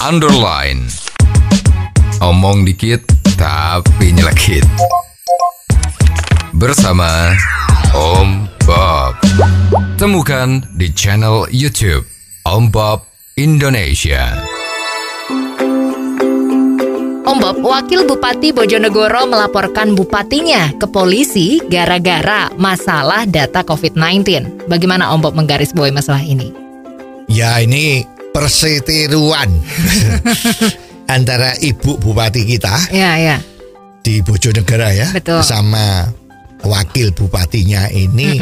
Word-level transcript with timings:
underline. 0.00 0.88
Omong 2.24 2.64
dikit 2.64 3.04
tapi 3.36 4.16
nyelekit. 4.16 4.64
Bersama 6.56 7.36
Om 7.92 8.48
Bob. 8.64 9.20
Temukan 10.00 10.64
di 10.72 10.88
channel 10.96 11.44
YouTube 11.52 12.08
Om 12.48 12.72
Bob 12.72 13.04
Indonesia. 13.36 14.40
Om 17.20 17.36
Bob, 17.36 17.60
Wakil 17.60 18.08
Bupati 18.08 18.56
Bojonegoro 18.56 19.28
melaporkan 19.28 19.92
bupatinya 19.92 20.72
ke 20.80 20.88
polisi 20.88 21.60
gara-gara 21.68 22.48
masalah 22.56 23.28
data 23.28 23.60
COVID-19. 23.60 24.64
Bagaimana 24.64 25.12
Om 25.12 25.20
Bob 25.28 25.36
menggarisbawahi 25.36 25.92
masalah 25.92 26.24
ini? 26.24 26.56
Ya 27.30 27.62
ini 27.62 28.02
perseteruan 28.30 29.50
antara 31.14 31.54
ibu 31.58 31.98
bupati 31.98 32.46
kita 32.46 32.90
Ya, 32.90 33.18
ya. 33.18 33.36
di 34.00 34.22
Bojonegoro 34.22 34.88
ya 34.88 35.10
Betul. 35.10 35.42
sama 35.42 36.06
wakil 36.62 37.10
bupatinya 37.10 37.88
ini 37.88 38.38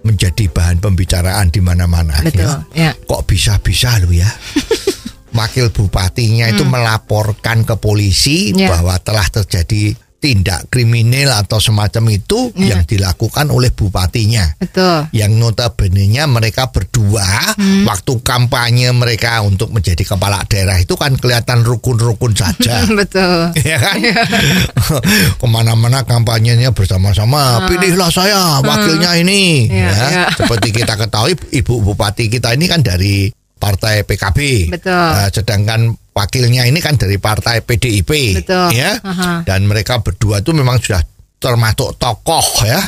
menjadi 0.00 0.46
bahan 0.48 0.78
pembicaraan 0.78 1.50
di 1.50 1.60
mana-mana 1.60 2.22
Betul. 2.22 2.46
ya. 2.72 2.90
Ya. 2.90 2.90
Kok 2.94 3.26
bisa-bisa 3.26 3.98
lu 4.00 4.14
ya? 4.14 4.28
wakil 5.38 5.68
bupatinya 5.68 6.48
itu 6.48 6.64
melaporkan 6.64 7.62
ke 7.62 7.74
polisi 7.76 8.50
Hmm. 8.54 8.58
Ya. 8.64 8.68
bahwa 8.72 8.96
telah 8.98 9.26
terjadi 9.28 9.92
tindak 10.18 10.66
kriminal 10.66 11.30
atau 11.38 11.62
semacam 11.62 12.10
itu 12.10 12.50
Ya. 12.58 12.74
yang 12.74 12.82
dilakukan 12.82 13.46
oleh 13.48 13.70
bupatinya 13.70 14.58
Betul. 14.58 15.06
yang 15.14 15.38
notabene-nya 15.38 16.26
mereka 16.26 16.74
berdua 16.74 17.54
Hmm. 17.54 17.86
waktu 17.86 18.18
kampanye 18.26 18.90
mereka 18.90 19.38
untuk 19.42 19.70
menjadi 19.70 20.02
kepala 20.02 20.42
daerah 20.50 20.74
itu 20.74 20.98
kan 20.98 21.14
kelihatan 21.14 21.62
rukun-rukun 21.62 22.34
saja. 22.34 22.82
Betul. 23.00 23.54
ya 23.62 23.78
kan? 23.78 23.96
Ke 25.40 25.46
mana-mana 25.46 26.02
kampanyenya 26.02 26.74
bersama-sama. 26.74 27.66
Pilihlah 27.66 28.10
saya, 28.10 28.58
wakilnya 28.58 29.14
ini. 29.18 29.70
Ah. 29.70 29.74
Iya, 29.74 29.86
ya. 29.86 30.08
iya. 30.10 30.24
Seperti 30.38 30.68
kita 30.74 30.98
ketahui, 30.98 31.38
ibu 31.54 31.78
bupati 31.78 32.26
kita 32.26 32.54
ini 32.54 32.66
kan 32.66 32.82
dari 32.82 33.30
partai 33.58 34.02
PKB. 34.02 34.70
Betul. 34.70 35.10
Eh, 35.18 35.28
sedangkan 35.30 35.80
wakilnya 36.18 36.66
ini 36.66 36.82
kan 36.82 36.98
dari 36.98 37.22
partai 37.22 37.62
PDIP. 37.62 38.42
Betul. 38.42 38.74
Ya. 38.74 38.98
Aha. 38.98 39.46
Dan 39.46 39.70
mereka 39.70 40.02
berdua 40.02 40.42
itu 40.42 40.50
memang 40.50 40.82
sudah 40.82 40.98
termasuk 41.38 41.94
tokoh 41.94 42.42
ya, 42.66 42.82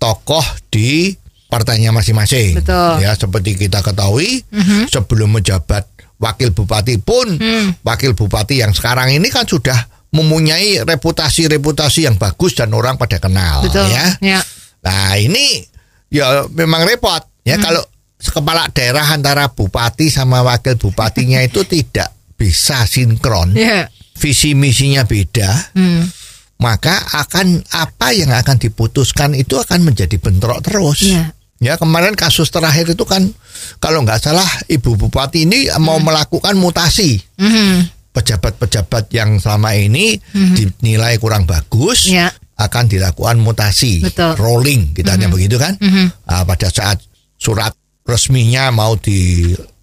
tokoh 0.00 0.40
di 0.72 1.12
partainya 1.52 1.92
masing-masing. 1.92 2.56
Ya, 2.96 3.12
seperti 3.12 3.60
kita 3.60 3.84
ketahui, 3.84 4.40
sebelum 4.88 5.36
menjabat 5.36 5.84
wakil 6.16 6.56
bupati 6.56 6.96
pun, 6.96 7.36
Hmm. 7.36 7.76
wakil 7.84 8.16
bupati 8.16 8.64
yang 8.64 8.72
sekarang 8.72 9.12
ini 9.12 9.28
kan 9.28 9.44
sudah 9.44 9.76
mempunyai 10.08 10.80
reputasi-reputasi 10.88 12.08
yang 12.08 12.16
bagus 12.16 12.56
dan 12.56 12.72
orang 12.72 12.96
pada 12.96 13.20
kenal. 13.20 13.60
Betul. 13.60 13.84
Ya. 13.92 14.16
Ya. 14.24 14.40
Nah 14.80 15.20
ini 15.20 15.60
ya 16.08 16.48
memang 16.48 16.88
repot 16.88 17.20
ya 17.44 17.60
Hmm. 17.60 17.64
kalau 17.64 17.82
kepala 18.22 18.70
daerah 18.70 19.04
antara 19.10 19.50
bupati 19.50 20.08
sama 20.08 20.40
wakil 20.40 20.78
bupatinya 20.78 21.42
itu 21.42 21.66
tidak 21.66 22.08
bisa 22.42 22.82
sinkron, 22.90 23.54
Ya. 23.54 23.86
visi 24.18 24.58
misinya 24.58 25.06
beda, 25.06 25.70
Hmm. 25.78 26.10
maka 26.58 26.98
akan 27.22 27.62
apa 27.70 28.10
yang 28.10 28.34
akan 28.34 28.58
diputuskan 28.58 29.38
itu 29.38 29.54
akan 29.54 29.86
menjadi 29.86 30.18
bentrok 30.18 30.58
terus. 30.66 31.06
Iya. 31.06 31.30
Ya 31.62 31.78
kemarin 31.78 32.18
kasus 32.18 32.50
terakhir 32.50 32.90
itu 32.90 33.06
kan 33.06 33.30
kalau 33.78 34.02
nggak 34.02 34.18
salah 34.18 34.50
ibu 34.66 34.98
bupati 34.98 35.46
ini 35.46 35.70
mau 35.78 36.02
melakukan 36.02 36.58
mutasi 36.58 37.22
Mhm. 37.38 37.86
pejabat-pejabat 38.10 39.06
yang 39.14 39.38
selama 39.38 39.70
ini 39.78 40.18
dinilai 40.34 41.22
kurang 41.22 41.46
bagus 41.46 42.10
Ya. 42.10 42.34
akan 42.58 42.90
dilakukan 42.90 43.38
mutasi 43.38 44.02
Betul. 44.02 44.34
rolling 44.42 44.90
kita 44.90 45.14
hanya 45.14 45.30
begitu 45.30 45.54
kan 45.54 45.78
Mhm. 45.78 46.26
Ah, 46.26 46.42
pada 46.42 46.66
saat 46.66 46.98
surat 47.38 47.70
resminya 48.02 48.74
mau 48.74 48.98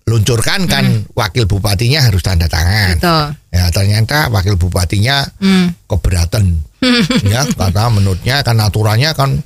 diluncurkan 0.09 0.65
kan 0.65 1.05
wakil 1.13 1.45
bupatinya 1.45 2.01
harus 2.01 2.25
tanda 2.25 2.49
tangan 2.49 2.97
Betul. 2.97 3.25
ya 3.53 3.69
ternyata 3.69 4.33
wakil 4.33 4.57
bupatinya 4.57 5.21
Hmm. 5.37 5.69
keberatan 5.85 6.65
ya 7.31 7.45
karena 7.45 7.93
menurutnya 7.93 8.41
kan 8.41 8.57
aturannya 8.57 9.13
kan 9.13 9.37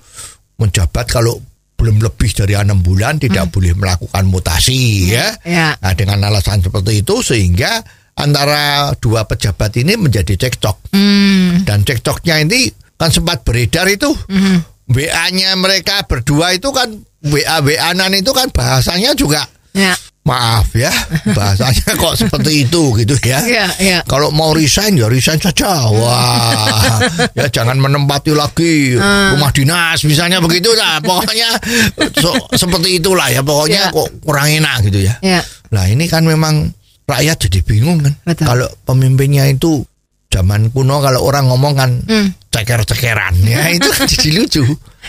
menjabat 0.56 1.12
kalau 1.12 1.35
belum 1.75 2.00
lebih 2.00 2.31
dari 2.31 2.56
enam 2.56 2.79
bulan 2.79 3.19
tidak 3.19 3.52
boleh 3.52 3.75
melakukan 3.75 4.23
mutasi 4.23 5.12
ya 5.12 5.35
Ya. 5.44 5.75
Nah, 5.84 5.91
dengan 5.91 6.23
alasan 6.23 6.63
seperti 6.63 7.03
itu 7.03 7.19
sehingga 7.19 7.84
antara 8.16 8.96
dua 9.03 9.28
pejabat 9.28 9.73
ini 9.75 10.00
menjadi 10.00 10.38
cekcok. 10.38 10.96
Hmm. 10.96 11.68
Dan 11.68 11.84
cekcoknya 11.84 12.40
ini 12.46 12.72
kan 12.96 13.12
sempat 13.12 13.44
beredar 13.44 13.90
itu. 13.91 14.07
WA-nya 14.88 15.57
mereka 15.59 16.06
berdua 16.07 16.56
itu 16.56 16.69
kan 16.72 16.94
WA 17.25 17.57
WA-an 17.59 18.13
itu 18.13 18.31
kan 18.31 18.47
bahasanya 18.53 19.12
juga 19.18 19.44
Ya. 19.73 19.97
Maaf 20.23 20.72
ya, 20.72 20.88
bahasanya 21.35 21.94
kok 21.94 22.16
seperti 22.16 22.63
itu 22.63 22.95
gitu 22.95 23.16
ya. 23.22 23.44
Ya, 23.44 23.67
ya. 23.75 23.97
Kalau 24.03 24.31
mau 24.31 24.51
resign 24.51 24.95
ya 24.95 25.07
resign 25.07 25.35
saja. 25.38 25.84
Wah, 25.85 26.95
ya 27.38 27.47
jangan 27.50 27.75
menempati 27.75 28.31
lagi 28.31 28.95
rumah 28.95 29.51
dinas 29.51 30.00
misalnya 30.01 30.39
begitu 30.39 30.72
lah. 30.72 31.00
Pokoknya 31.00 31.59
so- 32.16 32.47
seperti 32.50 32.97
itulah 32.97 33.28
ya. 33.28 33.44
Pokoknya 33.44 33.81
Ya. 33.84 33.91
kok 33.91 34.07
kurang 34.19 34.47
enak 34.47 34.88
gitu 34.88 35.00
ya. 35.01 35.19
Ya. 35.19 35.44
Nah 35.69 35.85
ini 35.85 36.07
kan 36.07 36.23
memang 36.23 36.72
rakyat 37.03 37.38
jadi 37.44 37.59
bingung 37.61 38.00
kan. 38.00 38.16
Betul. 38.23 38.47
Kalau 38.47 38.67
pemimpinnya 38.88 39.44
itu 39.45 39.84
zaman 40.31 40.72
kuno 40.72 40.97
kalau 40.97 41.19
orang 41.22 41.45
ngomong 41.45 41.73
kan 41.75 41.91
Hmm. 42.00 42.31
ceker-cekeran 42.47 43.38
ya 43.44 43.69
itu 43.69 43.85
kan 43.85 44.07
jadi 44.13 44.29
lucu. 44.34 44.63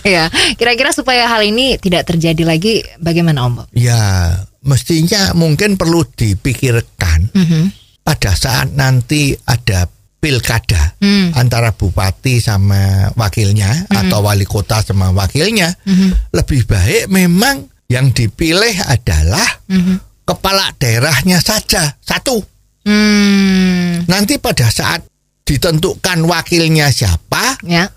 Ya. 0.15 0.28
Kira-kira 0.60 0.92
supaya 0.92 1.25
hal 1.25 1.41
ini 1.42 1.81
tidak 1.81 2.04
terjadi 2.04 2.44
lagi 2.44 2.84
bagaimana 3.00 3.48
Om 3.48 3.53
Bob? 3.56 3.66
Ya 3.72 4.37
mestinya 4.60 5.32
mungkin 5.32 5.76
perlu 5.76 6.04
dipikirkan 6.04 7.32
Mhm. 7.32 7.62
pada 8.04 8.32
saat 8.37 8.72
nanti 8.72 9.32
ada 9.44 9.88
pilkada 10.20 10.97
Hmm. 11.00 11.37
antara 11.37 11.72
bupati 11.72 12.41
sama 12.41 13.12
wakilnya 13.12 13.84
atau 13.93 14.25
wali 14.25 14.48
kota 14.48 14.81
sama 14.81 15.12
wakilnya 15.12 15.72
Mhm. 15.84 16.32
lebih 16.32 16.64
baik 16.64 17.12
memang 17.12 17.69
yang 17.93 18.09
dipilih 18.09 18.72
adalah 18.88 19.44
Mhm. 19.69 20.25
kepala 20.25 20.72
daerahnya 20.81 21.41
saja 21.44 21.93
satu. 22.00 22.41
Hmm. 22.84 24.04
Nanti 24.09 24.41
pada 24.41 24.69
saat 24.69 25.04
ditentukan 25.44 26.25
wakilnya 26.25 26.88
siapa, 26.88 27.60
Ya. 27.64 27.88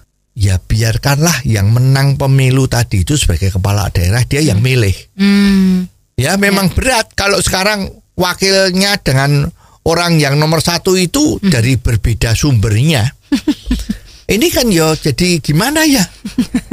Ya 0.78 0.94
biarkanlah 0.94 1.42
yang 1.50 1.74
menang 1.74 2.22
pemilu 2.22 2.70
tadi 2.70 3.02
itu 3.02 3.18
sebagai 3.18 3.50
kepala 3.50 3.90
daerah 3.90 4.22
dia 4.22 4.46
yang 4.46 4.62
milih. 4.62 4.94
Hmm. 5.18 5.90
Ya 6.14 6.38
memang 6.38 6.70
berat 6.70 7.18
kalau 7.18 7.42
sekarang 7.42 7.90
wakilnya 8.14 9.02
dengan 9.02 9.50
orang 9.90 10.22
yang 10.22 10.38
nomor 10.38 10.62
satu 10.62 10.94
itu 10.94 11.42
dari 11.42 11.82
berbeda 11.82 12.38
sumbernya. 12.38 13.10
Ini 14.28 14.48
kan 14.52 14.68
ya 14.68 14.92
jadi 14.92 15.40
gimana 15.40 15.88
ya? 15.88 16.04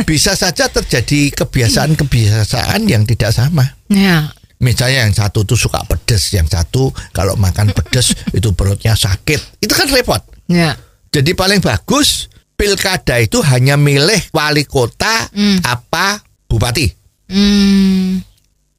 Bisa 0.03 0.35
saja 0.35 0.67
terjadi 0.67 1.31
kebiasaan-kebiasaan 1.39 2.83
yang 2.91 3.07
tidak 3.07 3.31
sama. 3.31 3.63
Ya. 3.87 4.35
Misalnya 4.59 5.07
yang 5.07 5.15
satu 5.15 5.47
tuh 5.47 5.55
suka 5.55 5.87
pedes, 5.87 6.35
yang 6.35 6.51
satu 6.51 6.91
kalau 7.15 7.39
makan 7.39 7.71
pedes 7.71 8.11
itu 8.37 8.51
perutnya 8.59 8.99
sakit. 8.99 9.63
Itu 9.63 9.71
kan 9.71 9.87
repot. 9.87 10.19
Ya. 10.51 10.75
Jadi 11.15 11.39
paling 11.39 11.63
bagus 11.63 12.27
pilkada 12.55 13.19
itu 13.19 13.43
hanya 13.43 13.75
milih 13.75 14.31
wali 14.31 14.65
kota 14.65 15.29
Hmm. 15.31 15.59
apa 15.63 16.23
bupati. 16.47 16.87
Hmm. 17.29 18.21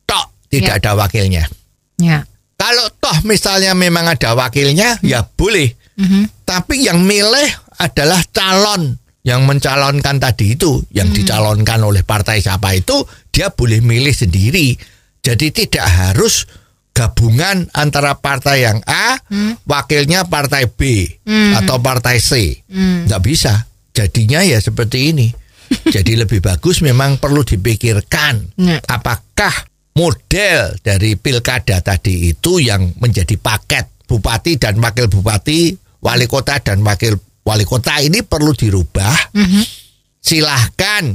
Tok 0.03 0.25
tidak 0.47 0.75
Ya. 0.75 0.81
ada 0.81 0.91
wakilnya. 0.95 1.43
Ya. 1.99 2.23
Kalau 2.55 2.87
toh 2.97 3.17
misalnya 3.27 3.75
memang 3.75 4.07
ada 4.07 4.31
wakilnya 4.33 4.95
ya 5.03 5.27
boleh. 5.27 5.75
Mhm. 5.95 6.43
Tapi 6.43 6.87
yang 6.87 7.03
milih 7.03 7.49
adalah 7.79 8.19
calon 8.31 8.95
yang 9.25 9.43
mencalonkan 9.43 10.21
tadi 10.21 10.53
itu, 10.53 10.79
yang 10.93 11.09
dicalonkan 11.09 11.81
oleh 11.81 12.05
partai 12.05 12.39
siapa 12.39 12.77
itu, 12.77 13.03
dia 13.33 13.49
boleh 13.49 13.81
milih 13.81 14.13
sendiri. 14.13 14.77
Jadi 15.19 15.49
tidak 15.49 15.83
harus 15.83 16.45
gabungan 16.95 17.67
antara 17.75 18.15
partai 18.15 18.63
yang 18.63 18.79
A, 18.87 19.19
wakilnya 19.67 20.23
partai 20.23 20.71
B 20.71 21.03
atau 21.59 21.83
partai 21.83 22.23
C. 22.23 22.63
Nggak 22.71 23.21
bisa. 23.21 23.67
Jadinya 23.91 24.39
ya 24.41 24.57
seperti 24.57 25.11
ini. 25.11 25.27
Jadi 25.95 26.15
lebih 26.15 26.39
bagus 26.39 26.79
memang 26.79 27.19
perlu 27.19 27.43
dipikirkan 27.43 28.55
Ya. 28.55 28.79
apakah 28.85 29.51
model 29.91 30.77
dari 30.79 31.17
pilkada 31.17 31.81
tadi 31.81 32.29
itu 32.29 32.59
yang 32.59 32.93
menjadi 33.01 33.35
paket 33.35 33.89
bupati 34.05 34.55
dan 34.55 34.77
wakil 34.77 35.09
bupati, 35.09 35.73
wali 35.99 36.29
kota 36.29 36.61
dan 36.61 36.85
wakil 36.85 37.17
wali 37.43 37.65
kota 37.65 37.99
ini 37.99 38.21
perlu 38.21 38.53
dirubah. 38.53 39.35
Silahkan 40.21 41.05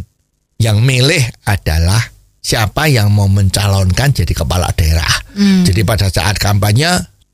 yang 0.61 0.79
milih 0.85 1.25
adalah 1.45 1.99
siapa 2.41 2.89
yang 2.89 3.13
mau 3.13 3.29
mencalonkan 3.29 4.11
jadi 4.17 4.33
kepala 4.33 4.73
daerah. 4.75 5.15
Jadi 5.37 5.81
pada 5.87 6.11
saat 6.11 6.37
kampanye 6.37 6.89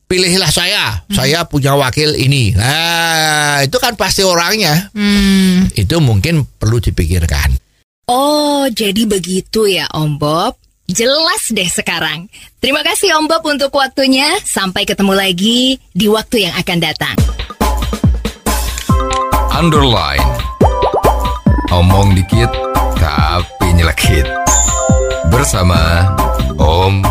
pilihlah 0.06 0.50
saya, 0.50 1.02
saya 1.10 1.42
punya 1.46 1.74
wakil 1.74 2.14
ini. 2.14 2.54
Nah, 2.54 3.62
itu 3.66 3.74
kan 3.82 3.98
pasti 3.98 4.22
orangnya. 4.22 4.90
Hmm. 4.94 5.66
Itu 5.74 5.98
mungkin 5.98 6.46
perlu 6.46 6.78
dipikirkan. 6.78 7.58
Oh, 8.06 8.70
jadi 8.70 9.02
begitu 9.02 9.66
ya 9.66 9.90
Om 9.90 10.22
Bob. 10.22 10.54
Jelas 10.86 11.50
deh 11.50 11.66
sekarang. 11.66 12.30
Terima 12.62 12.86
kasih 12.86 13.18
Om 13.18 13.26
Bob 13.26 13.42
untuk 13.50 13.74
waktunya. 13.74 14.38
Sampai 14.46 14.86
ketemu 14.86 15.18
lagi 15.18 15.82
di 15.90 16.06
waktu 16.06 16.46
yang 16.46 16.54
akan 16.54 16.78
datang. 16.78 17.16
Underline. 19.50 20.22
Omong 21.74 22.14
dikit 22.14 22.46
tapi 23.02 23.74
nyelekit. 23.74 24.30
Bersama 25.30 26.16
Om 26.58 27.02